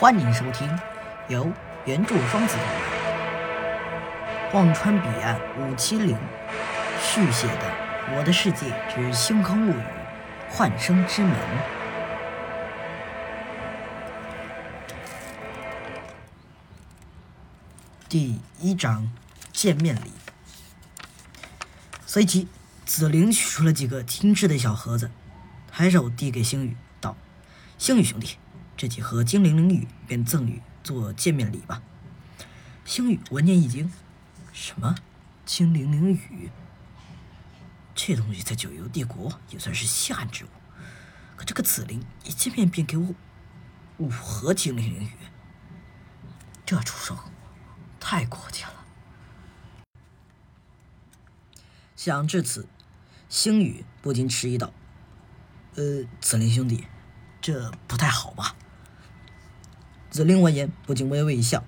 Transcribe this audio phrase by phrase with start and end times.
[0.00, 0.78] 欢迎收听
[1.26, 1.52] 由
[1.84, 2.54] 原著双子
[4.48, 6.16] 童忘川彼岸五七零
[7.02, 7.72] 续写的
[8.16, 9.82] 《我的世界之星空物语：
[10.48, 11.32] 幻生之门》
[18.08, 19.10] 第一章
[19.52, 20.12] 见面礼。
[22.06, 22.46] 随即，
[22.86, 25.10] 紫菱取出了几个精致的小盒子，
[25.72, 27.16] 抬手递给星宇，道
[27.76, 28.36] ：“星宇兄弟。”
[28.78, 31.82] 这几盒精灵灵雨便赠予做见面礼吧。
[32.84, 33.92] 星宇闻言一惊
[34.54, 34.94] ：“什么
[35.44, 36.52] 精灵灵雨？
[37.92, 40.48] 这东西在九幽帝国也算是稀罕之物。
[41.34, 43.12] 可这个紫菱一见面便给我
[43.96, 45.16] 五盒精灵灵雨，
[46.64, 47.18] 这出手
[47.98, 48.86] 太过激了。”
[51.96, 52.68] 想至此，
[53.28, 54.72] 星宇不禁迟疑道
[55.74, 56.86] ：“呃，紫菱兄弟，
[57.40, 58.54] 这不太好吧？”
[60.18, 61.62] 紫菱闻言，不禁微微一笑：“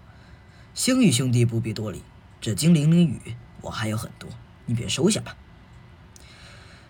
[0.75, 2.03] 星宇兄弟不必多礼，
[2.41, 4.29] 这精灵灵雨我还有很多，
[4.67, 5.37] 你便收下吧。”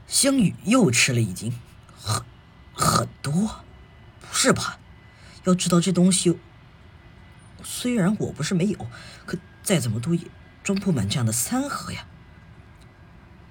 [0.09, 1.53] 星宇又吃了一惊
[2.01, 2.25] ：“很
[2.73, 3.63] 很多？
[4.23, 4.79] 不是吧？
[5.45, 6.39] 要知道这东西，
[7.63, 8.87] 虽然我不是没有，
[9.27, 10.29] 可再怎么多也
[10.65, 12.07] 装不满这样的三盒呀。”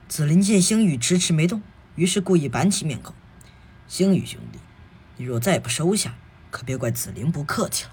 [0.10, 1.62] 紫菱见星宇迟迟没动，
[1.94, 3.14] 于是故意板起面孔
[3.88, 4.58] ：“星宇兄弟，
[5.18, 6.16] 你若再不收下……”
[6.50, 7.92] 可别怪紫菱不客气了。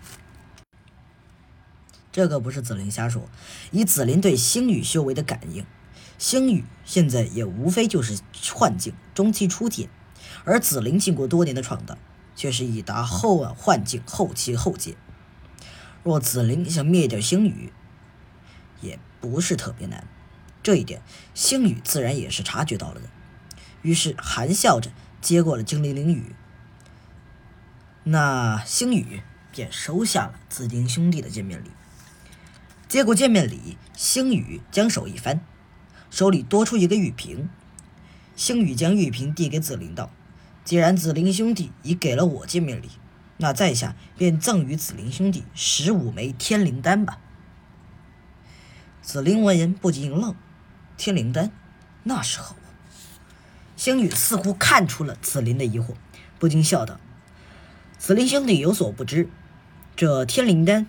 [2.12, 3.28] 这个不是紫菱瞎说，
[3.70, 5.66] 以紫菱对星宇修为的感应，
[6.18, 8.18] 星宇现在也无非就是
[8.54, 9.90] 幻境中期初阶，
[10.44, 11.98] 而紫菱经过多年的闯荡，
[12.34, 14.96] 却是已达后幻境后期后阶。
[16.02, 17.70] 若紫菱想灭掉星宇，
[18.80, 20.06] 也不是特别难。
[20.62, 21.02] 这一点，
[21.34, 23.10] 星宇自然也是察觉到了的，
[23.82, 26.34] 于是含笑着接过了精灵灵雨。
[28.08, 31.72] 那星宇便收下了紫菱兄弟的见面礼。
[32.86, 35.40] 接过见面礼，星宇将手一翻，
[36.08, 37.48] 手里多出一个玉瓶。
[38.36, 40.12] 星宇将玉瓶递给紫菱道
[40.64, 42.90] ：“既然紫菱兄弟已给了我见面礼，
[43.38, 47.18] 那在下便赠予紫菱兄弟十五枚天灵丹吧。”
[49.02, 50.36] 紫菱闻言不禁一愣
[50.96, 51.50] ：“天灵丹，
[52.04, 52.58] 那是何物？”
[53.76, 55.94] 星宇似乎看出了紫菱的疑惑，
[56.38, 57.00] 不禁笑道。
[57.98, 59.28] 紫菱兄弟有所不知，
[59.96, 60.86] 这天灵丹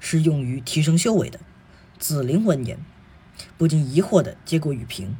[0.00, 1.38] 是用于提升修为的。
[1.98, 2.78] 紫菱闻言，
[3.56, 5.16] 不禁疑惑地接过玉瓶。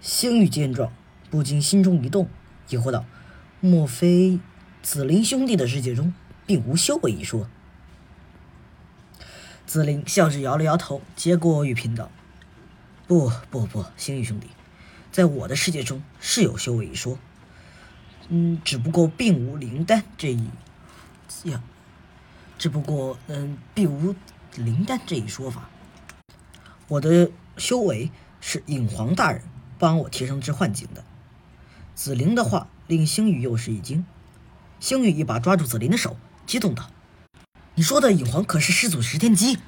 [0.00, 0.92] 星宇见状，
[1.30, 2.28] 不禁心中一动，
[2.68, 3.06] 疑惑道
[3.60, 4.38] ：“莫非
[4.82, 6.12] 紫菱兄弟的世界中
[6.46, 7.48] 并无修为一说？”
[9.66, 12.10] 紫菱笑着摇了摇头，接过玉瓶道
[13.08, 14.48] ：“不不不，星宇兄弟，
[15.10, 17.18] 在我的世界中是有修为一说。”
[18.32, 20.48] 嗯，只不过并无灵丹这一
[21.44, 21.60] 呀，
[22.56, 24.14] 只不过嗯，并无
[24.56, 25.68] 灵丹这一说法。
[26.86, 29.42] 我的修为是影皇大人
[29.80, 31.04] 帮我提升至幻境的。
[31.96, 34.06] 紫菱的话令星宇又是一惊，
[34.78, 36.16] 星宇一把抓住紫菱的手，
[36.46, 36.88] 激动道
[37.74, 39.58] ：“你说的影皇可是师祖石天机？”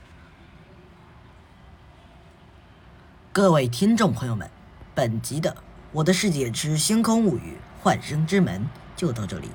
[3.32, 4.48] 各位听众朋友们，
[4.94, 5.50] 本集的
[5.92, 7.56] 《我的世界之星空物语》。
[7.82, 8.64] 幻生之门
[8.94, 9.48] 就到这里。